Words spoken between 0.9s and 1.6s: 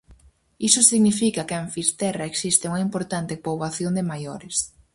significa que